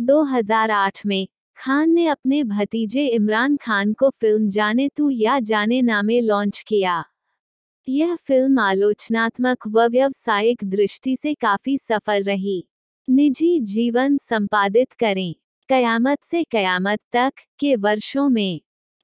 2008 0.00 1.02
में, 1.06 1.28
खान 1.56 1.90
ने 1.90 2.06
अपने 2.06 2.44
भतीजे 2.44 3.06
इमरान 3.06 3.56
खान 3.56 3.92
को 3.92 4.10
फ़िल्म 4.10 4.50
जाने 4.50 4.88
तू 4.88 5.10
या 5.10 5.40
जाने 5.40 5.82
ना 5.82 6.02
में 6.02 6.22
लॉन्च 6.22 6.64
किया। 6.68 7.04
यह 7.88 8.16
फ़िल्म 8.16 8.58
आलोचनात्मक 8.58 9.58
व 9.68 9.86
व्यवसायिक 9.86 10.64
दृष्टि 10.64 11.16
से 11.16 11.34
काफ़ी 11.34 11.78
सफल 11.78 12.22
रही। 12.22 12.68
निजी 13.10 13.60
जीवन 13.60 14.18
संपादित 14.18 14.92
करें। 14.92 15.34
कयामत 15.68 16.18
से 16.22 16.44
कयामत 16.44 17.00
तक 17.12 17.32
के 17.58 17.76
वर्षों 17.76 18.28
में, 18.28 18.60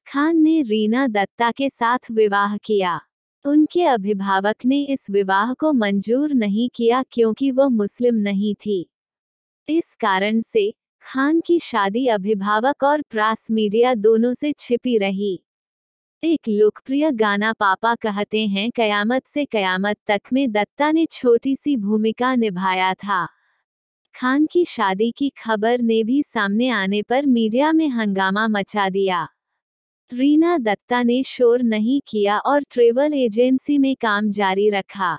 खान 0.06 0.36
ने 0.36 0.62
रीना 0.62 1.06
दत्ता 1.06 1.50
के 1.50 1.70
साथ 1.70 1.98
विवाह 2.12 2.56
किया। 2.56 3.00
उनके 3.44 3.84
अभिभावक 3.84 4.56
ने 4.64 4.82
इस 4.82 5.10
विवाह 5.10 5.54
को 5.54 5.72
मंजूर 5.72 6.34
नहीं 6.34 6.68
किया 6.74 7.02
क्योंकि 7.02 7.50
वह 7.50 7.68
मुस्लिम 7.68 8.14
नहीं 8.14 8.54
थी। 8.54 8.90
इस 9.68 9.94
कारण 10.00 10.40
से 10.40 10.74
खान 11.00 11.40
की 11.40 11.58
शादी 11.58 12.06
अभिभावक 12.06 12.84
और 12.84 13.02
प्रास 13.02 13.50
मीडिया 13.50 13.94
दोनों 13.94 14.34
से 14.34 14.52
छिपी 14.58 14.98
रही। 14.98 15.44
एक 16.22 16.40
लोकप्रिय 16.48 17.10
गाना 17.10 17.52
पापा 17.52 17.94
कहते 17.94 18.46
हैं, 18.46 18.70
कयामत 18.70 19.26
से 19.26 19.44
कयामत 19.44 19.96
तक 20.06 20.20
में 20.32 20.52
दत्ता 20.52 20.90
ने 20.92 21.06
छोटी 21.06 21.56
सी 21.56 21.76
भूमिका 21.76 22.34
निभाया 22.34 22.94
था। 22.94 23.26
खान 24.14 24.46
की 24.46 24.64
शादी 24.64 25.10
की 25.10 25.28
खबर 25.28 25.80
ने 25.80 26.04
भी 26.04 26.22
सामने 26.22 26.68
आने 26.68 27.02
पर 27.02 27.26
मीडिया 27.26 27.72
में 27.72 27.88
हंगामा 27.88 28.48
मचा 28.48 28.88
दिया। 28.88 29.28
रीना 30.12 30.56
दत्ता 30.58 31.02
ने 31.02 31.22
शोर 31.22 31.62
नहीं 31.62 32.00
किया 32.08 32.38
और 32.38 32.62
ट्रेवल 32.70 33.14
एजेंसी 33.14 33.78
में 33.78 33.94
काम 33.96 34.30
जारी 34.30 34.68
रखा। 34.70 35.18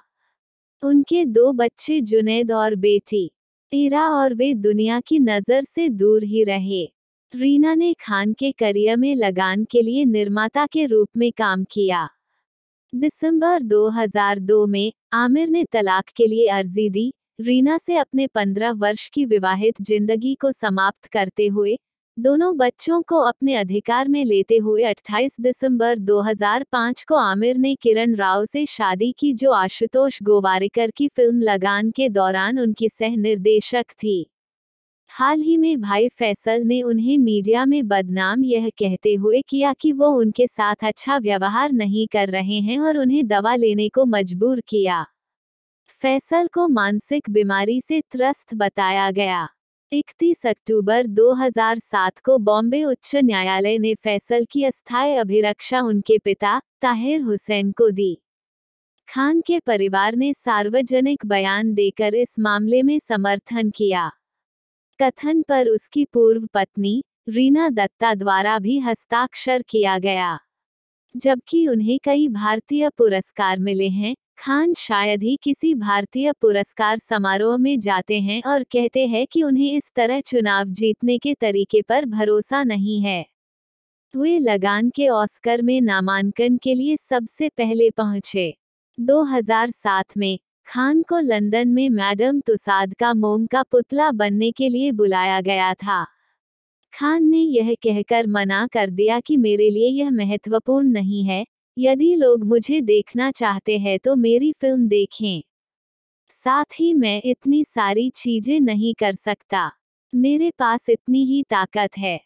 उनके 0.84 1.26
दो 1.26 1.52
बच्चे 1.54 2.00
जुनैद 2.02 2.52
और 2.52 2.76
बेटी 2.76 3.32
इरा 3.72 4.08
और 4.10 4.34
वे 4.34 4.54
दुनिया 4.54 5.00
की 5.00 5.20
नज़र 5.20 5.64
से 5.64 5.90
दूर 5.90 6.24
ही 6.24 6.44
रहे। 6.44 6.84
रीना 7.34 7.74
ने 7.76 7.94
खान 7.94 8.34
के 8.34 8.52
करियर 8.52 8.98
में 8.98 9.16
लगान 9.16 9.66
के 9.66 9.82
लिए 9.82 10.06
निर्माता 10.06 10.66
के 10.66 10.86
रूप 10.86 11.10
में 11.18 11.32
काम 11.32 11.64
किया। 11.64 12.10
दिसंबर 12.94 13.64
2002 13.64 14.66
में 14.68 14.92
आमिर 15.14 15.50
ने 15.50 15.64
तलाक 15.64 16.10
के 16.18 16.28
लिए 16.28 16.48
अर्जी 16.48 16.90
दी। 16.90 17.14
रीना 17.42 17.78
से 17.78 17.98
अपने 17.98 18.28
15 18.28 18.72
वर्ष 18.72 19.10
की 19.10 19.26
विवाहित 19.26 19.82
ज़िंदगी 19.82 20.36
को 20.36 20.52
समाप्त 20.52 21.06
करते 21.06 21.48
हुए 21.48 21.78
दोनों 22.18 22.56
बच्चों 22.58 23.02
को 23.02 23.20
अपने 23.20 23.56
अधिकार 23.56 24.08
में 24.08 24.24
लेते 24.26 24.58
हुए 24.58 24.84
28 24.84 25.36
दिसंबर 25.42 26.00
2005 26.00 27.04
को 27.04 27.16
आमिर 27.16 27.58
ने 27.58 27.74
किरण 27.76 28.16
राव 28.16 28.46
से 28.46 28.66
शादी 28.66 29.12
की, 29.20 29.34
जो 29.34 29.52
आशुतोष 29.52 30.22
गोवारिकर 30.24 30.92
की 30.92 31.08
फ़िल्म 31.08 31.42
लगान 31.42 31.92
के 31.92 32.10
दौरान 32.10 32.60
उनकी 32.60 32.90
सह 32.90 33.16
निर्देशक 33.18 33.86
थी। 34.04 34.26
हाल 35.12 35.42
ही 35.42 35.58
में 35.58 35.82
भाई 35.82 36.10
फैसल 36.10 36.64
ने 36.64 36.82
उन्हें 36.82 37.18
मीडिया 37.18 37.66
में 37.66 37.88
बदनाम 37.88 38.44
यह 38.44 38.70
कहते 38.70 39.14
हुए 39.16 39.42
किया 39.50 39.74
कि 39.74 39.92
वो 39.92 40.10
उनके 40.12 40.48
साथ 40.48 40.86
अच्छा 40.86 41.18
व्यवहार 41.18 41.72
नहीं 41.72 42.08
कर 42.08 42.30
रहे 42.30 42.60
हैं 42.62 42.80
और 42.80 42.98
उन्हें 42.98 43.28
दवा 43.28 43.56
लेने 43.56 43.90
को 43.90 44.06
मजबूर 44.06 44.62
किया। 44.68 45.06
फैसल 46.04 46.48
को 46.48 46.68
मानसिक 46.68 47.30
बीमारी 47.30 47.82
से 47.82 48.02
त्रस्त 48.02 48.54
बताया 48.56 49.12
गया। 49.12 49.48
इकतीस 49.92 50.46
अक्टूबर 50.46 51.08
2007 51.08 52.20
को 52.20 52.38
बॉम्बे 52.38 52.84
उच्च 52.84 53.16
न्यायालय 53.16 53.78
ने 53.78 53.96
फैसल 53.96 54.46
की 54.52 54.64
अस्थायी 54.64 55.16
अभिरक्षा 55.16 55.82
उनके 55.82 56.18
पिता 56.18 56.62
ताहिर 56.82 57.22
हुसैन 57.22 57.72
को 57.72 57.90
दी। 57.92 58.22
खान 59.10 59.42
के 59.42 59.60
परिवार 59.60 60.16
ने 60.16 60.34
सार्वजनिक 60.34 61.26
बयान 61.26 61.74
देकर 61.74 62.16
इस 62.16 62.36
मामले 62.40 62.84
में 62.84 63.00
समर्थन 63.00 63.70
किया। 63.70 64.12
कथन 65.02 65.42
पर 65.42 65.68
उसकी 65.68 66.06
पूर्व 66.06 66.48
पत्नी, 66.54 67.04
रीना 67.30 67.70
दत्ता 67.70 68.16
द्वारा 68.16 68.60
भी 68.60 68.80
हस्ताक्षर 68.80 69.62
किया 69.62 70.00
गया। 70.00 70.40
जबकि 71.18 71.68
उन्हें 71.68 72.00
कई 72.04 72.28
भारतीय 72.28 72.90
पुरस्कार 72.90 73.60
मिले 73.60 73.90
हैं 73.90 74.16
खान 74.38 74.74
शायद 74.74 75.24
ही 75.24 75.40
किसी 75.44 75.74
भारतीय 75.76 76.32
पुरस्कार 76.32 77.00
समारोह 77.00 77.58
में 77.58 77.80
जाते 77.80 78.20
हैं 78.22 78.42
और 78.44 78.64
कहते 78.64 79.08
हैं 79.08 79.28
कि 79.28 79.44
उन्हें 79.44 79.74
इस 79.74 79.92
तरह 79.96 80.22
चुनाव 80.22 80.66
जीतने 80.66 81.18
के 81.18 81.34
तरीके 81.34 81.82
पर 81.82 82.06
भरोसा 82.06 82.64
नहीं 82.64 83.02
है। 83.02 83.26
वे 84.16 84.40
लगान 84.40 84.90
के 84.90 85.08
ऑस्कर 85.08 85.62
में 85.62 85.82
नामांकन 85.82 86.58
के 86.58 86.74
लिए 86.74 86.98
सबसे 86.98 87.50
पहले 87.50 87.90
पहुँचे। 87.90 88.58
2007 89.00 90.18
में, 90.18 90.40
खान 90.68 91.02
को 91.02 91.20
लंदन 91.20 91.68
में 91.68 91.90
मैडम 91.90 92.40
तुसाद 92.40 92.94
का 92.94 93.14
मोम 93.14 93.46
का 93.46 93.64
पुतला 93.64 94.12
बनने 94.12 94.52
के 94.52 94.70
लिए 94.70 94.92
बुलाया 94.92 95.42
गया 95.42 95.74
था। 95.74 96.06
खान 96.94 97.24
ने 97.24 97.38
यह 97.38 97.74
कहकर 97.74 98.28
मना 98.28 98.68
कर 98.68 98.90
दिया 98.90 99.20
कि 99.20 99.38
मेरे 99.38 99.70
लिए 99.70 99.90
यह 99.90 100.12
महत्वपूर्ण 100.12 100.88
नहीं 100.88 101.24
है 101.24 101.46
यदि 101.78 102.16
लोग 102.16 102.44
मुझे 102.44 102.82
देखना 102.82 103.32
चाहते 103.32 103.78
हैं 103.78 104.00
तो 104.00 104.16
मेरी 104.16 104.52
फ़िल्म 104.54 104.88
देखें। 104.88 105.42
साथ 106.30 106.66
ही 106.80 106.94
मैं 106.94 107.22
इतनी 107.26 107.64
सारी 107.64 108.10
चीज़ें 108.10 108.60
नहीं 108.60 108.94
कर 108.94 109.16
सकता। 109.16 109.72
मेरे 110.14 110.52
पास 110.60 110.90
इतनी 110.90 111.26
ही 111.26 111.44
ताकत 111.44 111.98
है। 111.98 112.20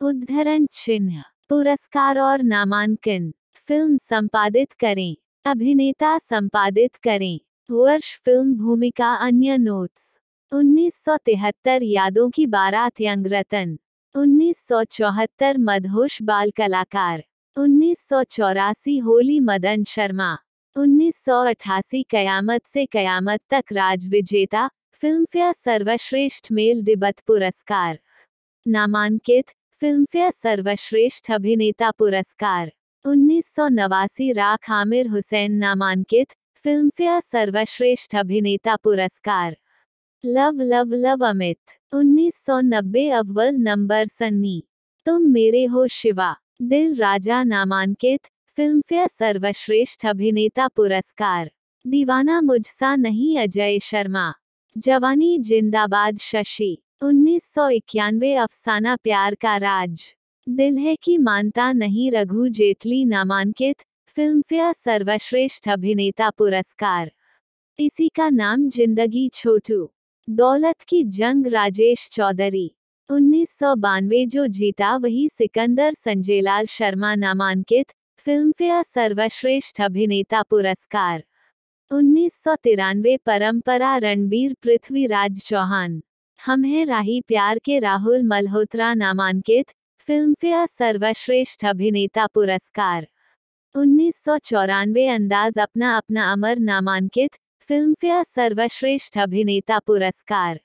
उद्धरण 0.00 0.66
चिन्ह, 0.72 1.22
पुरस्कार 1.48 2.18
और 2.18 2.42
नामांकन, 2.42 3.32
फ़िल्म 3.56 3.96
संपादित 3.96 4.72
करें, 4.72 5.16
अभिनेता 5.44 6.18
संपादित 6.18 6.96
करें, 6.96 7.40
वर्ष 7.70 8.14
फ़िल्म 8.18 8.54
भूमिका 8.54 9.14
अन्य 9.14 9.58
नोट्स 9.58 10.18
1973 10.52 11.82
यादों 11.82 12.30
की 12.30 12.46
बारात 12.46 13.00
यंग 13.00 13.26
रतन 13.26 13.78
1974 14.14 15.58
मधोश 15.58 16.22
बाल 16.22 16.50
कलाकार। 16.50 17.24
उन्नीस 17.56 18.00
सौ 18.08 18.22
चौरासी 18.24 18.96
होली 18.98 19.38
मदन 19.40 19.82
शर्मा 19.84 20.30
1988 20.76 22.02
कयामत 22.10 22.66
से 22.66 22.84
कयामत 22.86 23.40
तक 23.50 23.72
राज 23.72 24.06
विजेता 24.08 24.66
फिल्मफेयर 25.02 25.52
सर्वश्रेष्ठ 25.52 26.52
मेल 26.52 26.82
दिबत 26.82 27.20
पुरस्कार, 27.26 27.98
नामांकित 28.66 29.54
फिल्मफेयर 29.80 30.30
सर्वश्रेष्ठ 30.30 31.30
अभिनेता 31.32 31.90
पुरस्कार, 31.90 32.72
उन्नीस 33.04 33.54
सौ 33.54 33.68
नवासी 33.68 34.32
राख 34.32 34.70
आमिर 34.70 35.08
हुसैन 35.08 35.52
नामांकित 35.52 36.36
फिल्मफेयर 36.64 37.20
सर्वश्रेष्ठ 37.20 38.16
अभिनेता 38.16 38.76
पुरस्कार, 38.76 39.56
लव 40.24 40.62
लव 40.62 40.94
लव 40.94 41.26
अमित, 41.26 41.60
उन्नीस 41.92 42.44
सौ 42.46 42.60
नब्बे 42.60 43.10
अव्वल 43.10 43.54
नंबर 43.54 44.06
सन्नी, 44.06 44.62
तुम 45.06 45.22
मेरे 45.22 45.64
हो 45.64 45.86
शिवा। 45.88 46.36
दिल 46.60 46.94
राजा 46.94 47.42
नामांकित 47.42 48.26
फिल्मफेयर 48.56 49.06
सर्वश्रेष्ठ 49.08 50.06
अभिनेता 50.06 50.68
पुरस्कार। 50.68 51.50
दीवाना 51.86 52.40
मुझसा 52.40 52.94
नहीं 52.96 53.38
अजय 53.38 53.78
शर्मा। 53.78 54.32
जवानी 54.76 55.38
जिंदाबाद 55.38 56.18
शशि। 56.18 56.78
उन्नीस 57.02 57.44
सौ 57.54 57.68
इक्यानवे 57.68 58.34
अफसाना 58.34 58.96
प्यार 58.96 59.34
का 59.34 59.56
राज। 59.56 60.04
दिल 60.46 60.78
है 60.78 60.94
की 61.02 61.16
मानता 61.18 61.72
नहीं 61.72 62.10
रघु 62.12 62.48
जेटली 62.48 63.04
नामांकित 63.04 63.84
फिल्मफेयर 64.16 64.72
सर्वश्रेष्ठ 64.72 65.68
अभिनेता 65.68 66.30
पुरस्कार। 66.30 67.10
इसी 67.78 68.08
का 68.08 68.30
नाम 68.30 68.68
ज़िंदगी 68.68 69.28
छोटू। 69.34 69.90
दौलत 70.28 70.82
की 70.88 71.04
जंग 71.04 71.46
राजेश 71.46 72.08
चौधरी। 72.12 72.70
उन्नीस 73.10 73.50
सौ 73.58 73.74
बानवे 73.74 74.24
जो 74.26 74.46
जीता 74.46 74.96
वही 74.96 75.28
सिकंदर 75.28 75.94
संजयलाल 75.94 76.66
शर्मा 76.66 77.14
नामांकित 77.14 77.92
फिल्मफेयर 78.26 78.82
सर्वश्रेष्ठ 78.82 79.80
अभिनेता 79.82 80.42
पुरस्कार। 80.42 81.22
उन्नीस 81.90 82.42
सौ 82.44 82.54
तिरानवे 82.54 83.16
परंपरा 83.16 83.96
रणबीर 83.96 84.54
पृथ्वीराज 84.62 85.42
चौहान। 85.42 86.00
हम 86.40 86.64
हैं 86.64 86.86
राही 86.86 87.20
प्यार 87.20 87.58
के 87.58 87.78
राहुल 87.78 88.22
मल्होत्रा 88.22 88.94
नामांकित 88.94 89.74
फिल्मफेयर 90.08 90.66
सर्वश्रेष्ठ 90.66 91.64
अभिनेता 91.66 92.26
पुरस्कार। 92.26 93.06
उन्नीस 93.74 94.24
सौ 94.24 94.38
चौरानवे 94.38 95.08
अंदाज 95.08 95.58
अपना 95.58 95.96
अपना 95.96 96.32
अमर 96.32 96.58
नामांकित 96.58 97.38
फिल्मफेयर 97.68 98.22
सर्वश्रेष्ठ 98.24 99.18
अभिनेता 99.18 99.78
पुरस्कार। 99.78 100.60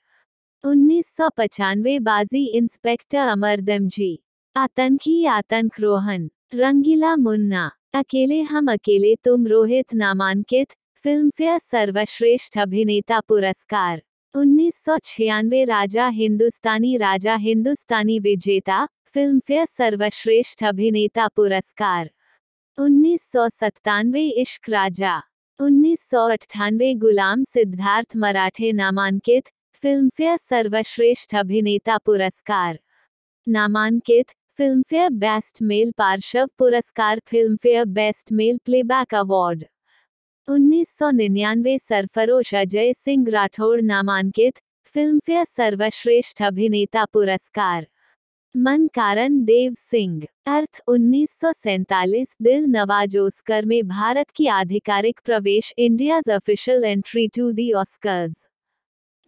उन्नीस 0.64 1.06
सौ 1.16 1.28
पचानवे 1.36 1.98
बाजी 1.98 2.44
इंस्पेक्टर 2.56 3.28
अमरदम 3.28 3.86
जी। 3.88 4.08
आतंकी 4.56 5.24
आतंक 5.24 5.80
रोहन 5.80 6.28
रंगीला 6.54 7.14
मुन्ना। 7.16 7.62
अकेले 7.94 8.40
हम 8.50 8.66
अकेले 8.72 9.14
तुम 9.24 9.46
रोहित 9.46 9.94
नामांकित 9.94 10.74
फिल्मफेयर 11.04 11.58
सर्वश्रेष्ठ 11.58 12.58
अभिनेता 12.58 13.20
पुरस्कार। 13.28 14.02
उन्नीस 14.34 14.84
सौ 14.84 14.96
छियानवे 15.04 15.64
राजा 15.64 16.08
हिंदुस्तानी 16.08 16.96
राजा 16.96 17.34
हिंदुस्तानी 17.36 18.18
विजेता 18.18 18.86
फिल्मफेयर 19.14 19.64
सर्वश्रेष्ठ 19.66 20.64
अभिनेता 20.64 21.28
पुरस्कार। 21.36 22.10
उन्नीस 22.78 23.22
सौ 23.32 23.48
सत्तानवे 23.48 24.26
इश्क 24.44 24.70
राजा। 24.70 25.16
उन्नीस 25.60 26.04
सौ 26.10 26.28
अट्ठानवे 26.28 26.92
गुलाम 27.06 27.44
सिद्धार्थ 27.44 28.16
मराठे 28.16 28.72
नामांकित 28.72 29.48
फिल्मफेयर 29.82 30.36
सर्वश्रेष्ठ 30.36 31.34
अभिनेता 31.34 31.96
पुरस्कार। 31.98 32.78
नामांकित 33.46 34.32
फिल्मफेयर 34.56 35.10
बेस्ट 35.10 35.62
मेल 35.62 35.92
पार्श्व 35.98 36.46
पुरस्कार 36.58 37.20
Filmfare 37.26 37.84
best 37.88 38.32
male 38.32 38.58
playback 38.64 39.14
award. 39.14 39.64
उन्नीस 40.48 40.88
सौ 40.98 41.10
निन्यानवे 41.10 41.78
सरफरोश 41.78 42.54
अजय 42.54 42.92
सिंह 42.92 43.30
राठौड़ 43.30 43.80
नामांकित 43.80 44.60
फिल्मफेयर 44.94 45.44
सर्वश्रेष्ठ 45.44 46.42
अभिनेता 46.42 47.04
पुरस्कार। 47.04 47.86
मन 48.54 48.86
कारण 48.94 49.42
देव 49.44 49.74
सिंह। 49.78 50.26
अर्थ 50.46 50.82
उन्नीस 50.88 51.40
दिल 52.42 52.64
नवाज़ 52.66 53.18
ओस्कर 53.18 53.64
में 53.64 53.82
भारत 53.88 54.30
की 54.30 54.46
आधिकारिक 54.58 55.20
प्रवेश 55.24 55.72
India's 55.78 56.30
official 56.30 56.84
entry 56.84 57.28
to 57.28 57.50
the 57.52 57.72
Oscars. 57.72 58.46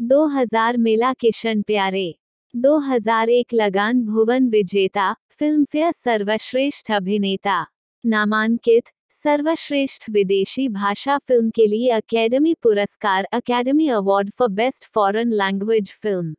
2000 0.01 0.77
Mela 0.77 1.13
Kishan 1.13 1.61
Pyare. 1.63 2.15
2001 2.55 3.55
Lagaan 3.55 4.01
भुवन 4.03 4.49
विजेता, 4.49 5.15
फिल्मफेयर 5.31 5.93
सर्वश्रेष्ठ 5.93 6.91
अभिनेता। 6.93 7.67
नामांकित, 8.05 8.89
सर्वश्रेष्ठ 9.11 10.09
विदेशी 10.11 10.69
भाषा 10.69 11.19
फ़िल्म 11.19 11.51
के 11.51 11.67
लिए 11.67 11.91
अकेडमी 11.91 12.55
पुरस्कार 12.55 13.25
academy 13.33 13.89
award 13.89 14.31
for 14.31 14.49
best 14.49 14.85
foreign 14.85 15.33
language 15.33 15.93
film 15.93 16.35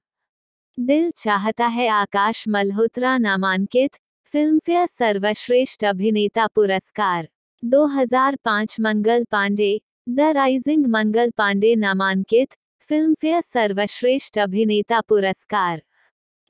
Dil 0.78 1.12
Chahta 1.18 1.68
Hai 1.68 1.88
आकाश 1.88 2.44
मल्होत्रा 2.48 3.18
नामांकित, 3.18 3.98
फिल्मफेयर 4.34 4.86
सर्वश्रेष्ठ 4.88 5.86
अभिनेता 5.86 6.48
पुरस्कार। 6.48 7.28
2005 7.64 8.76
मंगल 8.80 9.24
पांडे, 9.32 9.80
द 10.10 10.20
राइजिंग 10.20 10.86
मंगल 10.86 11.32
पांडे 11.38 11.74
नामांकित 11.76 12.56
फिल्मफेयर 12.90 13.42
सर्वश्रेष्ठ 13.42 14.40
अभिनेता 14.40 15.00
पुरस्कार। 15.02 15.82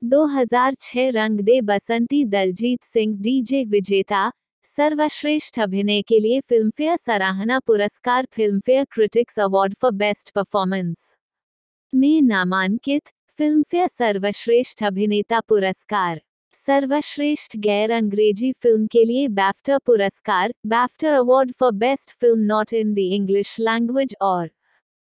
2006 0.02 1.10
रंग 1.10 1.40
दे 1.40 1.60
बसंती 1.60 2.24
दलजीत 2.24 2.82
सिंह, 2.82 3.14
डीजे 3.22 3.64
विजेता, 3.64 4.32
सर्वश्रेष्ठ 4.64 5.60
अभिनय 5.60 6.02
के 6.02 6.18
लिए 6.20 6.40
फिल्मफेयर 6.40 6.96
सराहना 6.96 7.58
पुरस्कार, 7.58 8.26
Filmfare 8.32 8.84
critics 8.84 9.38
award 9.38 9.74
for 9.74 9.92
best 9.92 10.30
performance. 10.30 11.14
में 11.94 12.22
नामांकित 12.22 13.12
फिल्मफेयर 13.38 13.88
सर्वश्रेष्ठ 13.88 14.84
अभिनेता 14.84 15.40
पुरस्कार। 15.40 16.20
सर्वश्रेष्ठ 16.54 17.56
गैर 17.56 17.90
अंग्रेज़ी 17.90 18.52
फ़िल्म 18.52 18.86
के 18.86 19.04
लिए 19.04 19.28
बैफ्टर 19.28 19.78
पुरस्कार 19.78 20.54
BAFTA 20.66 21.12
award 21.12 21.52
for 21.52 21.72
best 21.72 22.10
film, 22.10 22.38
not 22.38 22.72
in 22.72 22.94
the 22.94 22.98
English 22.98 23.56
language 23.60 24.16
और 24.20 24.50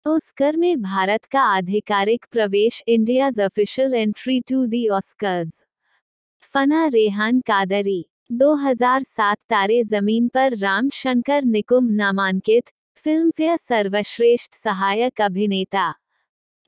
ऑस्कर 0.07 0.57
में 0.57 0.81
भारत 0.83 1.25
का 1.25 1.41
आधिकारिक 1.41 2.25
प्रवेश 2.33 2.83
India's 2.89 3.39
official 3.41 3.95
entry 3.95 4.41
to 4.41 4.65
the 4.67 4.89
Oscars. 4.89 5.53
Fanaa 6.55 6.87
Rehan 6.87 7.41
Qadri 7.41 8.05
2007 8.33 9.37
Taare 9.51 9.83
Zameen 9.83 10.27
पर 10.29 10.57
राम 10.57 10.89
शंकर 10.93 11.45
निकुम 11.45 11.85
नामांकित 11.91 12.71
फिल्मफेयर 13.05 13.57
सर्वश्रेष्ठ 13.57 14.55
सहायक 14.55 15.21
अभिनेता। 15.21 15.93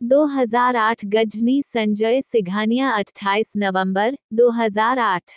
2008 0.01 1.05
गजनी 1.05 1.61
संजय 1.63 2.21
सिघानिया 2.23 2.91
28 2.99 3.53
नवंबर 3.57 4.17
2008 4.33 5.35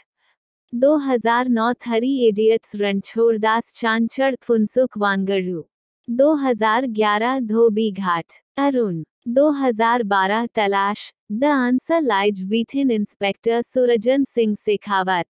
2009 0.73 1.73
three 1.87 2.13
idiots 2.27 2.75
Ranchhoddas 2.75 3.73
Chanchad 3.75 4.33
Phunsukh 4.41 4.97
Wangdu. 4.97 5.65
2011 6.09 7.39
Dhobi 7.39 7.91
Ghat, 7.91 8.25
Arun. 8.57 9.03
2012 9.27 10.45
Talaash, 10.45 11.13
the 11.31 11.43
answer 11.43 12.01
lies 12.01 12.43
within 12.43 12.91
inspector 12.91 13.61
Surjan 13.61 14.23
Singh 14.23 14.55
Shekhawat. 14.55 15.25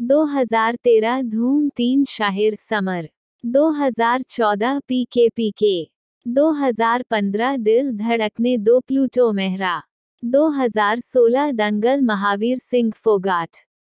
2013 0.00 1.22
Dhoom 1.22 1.68
तीन 1.68 2.04
Shahir 2.04 2.56
summer. 2.60 3.08
2014 3.44 4.80
PK 4.88 5.28
PK 5.28 5.90
2015 6.28 7.56
Dil 7.56 7.92
Dhadakne 7.92 8.56
Do 8.58 8.80
Pluto 8.80 9.32
Mehra. 9.32 9.82
2016 10.24 11.52
Dangal 11.52 12.00
Mahavir 12.00 12.58
Singh 12.58 12.92
Phogat. 12.96 13.48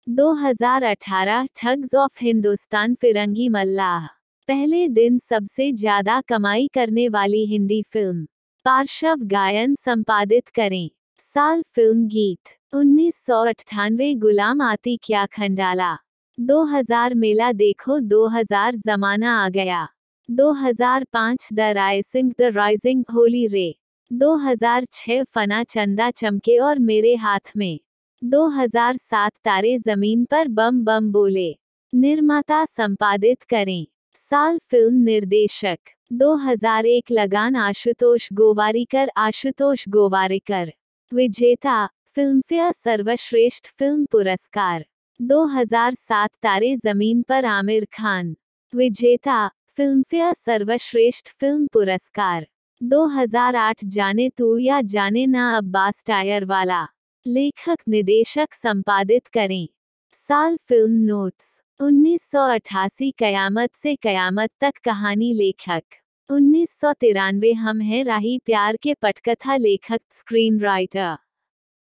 2018 0.08 1.46
thugs 1.56 1.94
of 1.94 2.18
Hindustan 2.20 2.94
Firangi 2.94 3.48
Mallah. 3.48 4.13
पहले 4.48 4.87
दिन 4.88 5.18
सबसे 5.18 5.70
ज़्यादा 5.72 6.20
कमाई 6.28 6.66
करने 6.74 7.09
वाली 7.09 7.44
Hindi 7.46 7.80
film, 7.83 8.24
पार्श्व 8.66 9.14
गायन 9.26 9.74
संपादित 9.74 10.48
करें। 10.48 10.90
साल 11.20 11.62
फ़िल्म 11.74 12.07
गीत, 12.07 12.48
उन्नीस 12.72 13.24
सौ 13.26 13.40
अट्ठानवे 13.46 14.12
गुलाम 14.14 14.61
आती 14.62 14.96
क्या 15.02 15.24
खंडाला। 15.26 15.96
2000 16.38 17.14
मेला 17.14 17.50
देखो 17.52 17.98
2000 18.00 18.76
जमाना 18.76 19.33
आ 19.44 19.48
गया। 19.48 19.87
2005 20.28 21.48
the 21.52 21.61
rising 21.76 22.33
the 22.40 22.52
rising 22.57 23.04
Holi 23.14 23.46
Re. 23.46 23.74
2006 24.11 25.22
Fanaa 25.24 25.62
चंदा 25.64 26.11
चमके 26.11 26.59
और 26.59 26.78
मेरे 26.90 27.14
हाथ 27.16 27.57
में। 27.57 27.78
2007 28.22 29.33
तारे 29.44 29.76
ज़मीन 29.78 30.24
पर 30.24 30.48
बम 30.48 30.85
बम 30.85 31.11
बोले। 31.12 31.50
निर्माता 31.92 32.64
संपादित 32.64 33.42
करें। 33.42 33.87
साल 34.14 34.59
फ़िल्म 34.59 34.94
निर्देशक 34.94 35.79
2001 36.12 37.11
लगान 37.11 37.57
आशुतोष 37.57 38.29
गोवारीकर 38.33 39.11
आशुतोष 39.16 39.85
गोवारीकर, 39.88 40.72
विजेता, 41.12 41.87
फिल्मफेयर 42.14 42.72
सर्वश्रेष्ठ 42.72 43.66
फ़िल्म 43.68 44.05
पुरस्कार 44.05 44.85
2007 45.20 46.31
तारे 46.42 46.74
ज़मीन 46.77 47.22
पर 47.22 47.44
आमिर 47.44 47.87
खान, 47.92 48.35
विजेता, 48.72 49.50
फिल्मफेयर 49.77 50.33
सर्वश्रेष्ठ 50.33 51.29
फ़िल्म 51.29 51.66
पुरस्कार 51.66 52.46
2008 52.81 53.85
जाने 53.85 54.29
तू 54.29 54.57
या 54.59 54.81
जाने 54.81 55.27
ना 55.27 55.50
अब्बास 55.57 56.05
टायर 56.07 56.44
वाला 56.44 56.87
लेखक, 57.27 57.77
निदेशक, 57.88 58.55
संपादित 58.55 59.27
करें। 59.27 59.68
साल 60.12 60.57
फ़िल्म 60.57 60.92
नोट्स। 60.92 61.63
1988 61.80 63.10
कयामत 63.18 63.74
से 63.74 63.96
कयामत 63.96 64.50
तक 64.60 64.72
कहानी 64.84 65.32
लेखक। 65.32 65.82
उन्नीस 66.30 66.70
सौ 66.80 66.92
तिरानवे 66.92 67.52
हम 67.52 67.80
हैं 67.80 68.04
राही 68.04 68.38
प्यार 68.38 68.76
के 68.76 68.94
पटकथा 68.94 69.56
लेखक 69.56 70.00
स्क्रीन 70.10 70.60
राइटर 70.60 71.16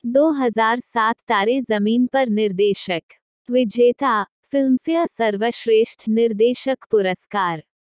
2007 0.06 1.16
तारे 1.28 1.62
ज़मीन 1.62 2.08
पर 2.08 2.30
निर्देशक। 2.30 3.02
विजेता, 3.50 4.26
फिल्मफेयर 4.52 5.08
सर्वश्रेष्ठ 5.08 6.10
निर्देशक 6.10 6.78
पुरस्कार। 6.92 7.64